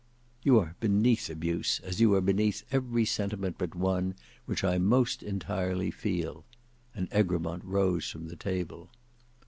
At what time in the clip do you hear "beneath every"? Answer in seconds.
2.21-3.05